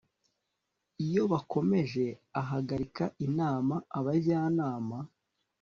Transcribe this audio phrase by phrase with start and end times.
[1.05, 2.05] iyo bakomeje
[2.41, 4.97] ahagarika inama abajyanama